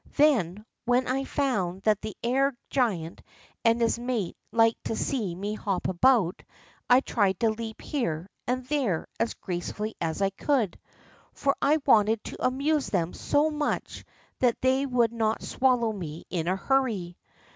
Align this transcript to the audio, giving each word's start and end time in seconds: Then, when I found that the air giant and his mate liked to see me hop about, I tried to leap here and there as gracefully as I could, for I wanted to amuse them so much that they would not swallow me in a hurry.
Then, 0.17 0.65
when 0.85 1.05
I 1.07 1.25
found 1.25 1.83
that 1.83 2.01
the 2.01 2.17
air 2.23 2.57
giant 2.71 3.21
and 3.63 3.79
his 3.79 3.99
mate 3.99 4.35
liked 4.51 4.85
to 4.85 4.95
see 4.95 5.35
me 5.35 5.53
hop 5.53 5.87
about, 5.87 6.41
I 6.89 7.01
tried 7.01 7.39
to 7.41 7.51
leap 7.51 7.83
here 7.83 8.27
and 8.47 8.65
there 8.65 9.05
as 9.19 9.35
gracefully 9.35 9.93
as 10.01 10.19
I 10.19 10.31
could, 10.31 10.79
for 11.33 11.55
I 11.61 11.77
wanted 11.85 12.23
to 12.23 12.43
amuse 12.43 12.87
them 12.87 13.13
so 13.13 13.51
much 13.51 14.03
that 14.39 14.59
they 14.61 14.87
would 14.87 15.13
not 15.13 15.43
swallow 15.43 15.93
me 15.93 16.25
in 16.31 16.47
a 16.47 16.55
hurry. 16.55 17.19